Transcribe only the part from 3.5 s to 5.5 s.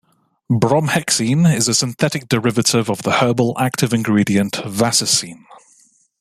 active ingredient vasicine.